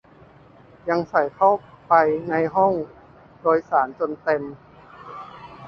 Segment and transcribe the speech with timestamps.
[0.89, 1.49] ยังใส่เข้า
[1.87, 1.93] ไป
[2.29, 2.73] ในห้อง
[3.41, 4.43] โดยสารจนเต็ม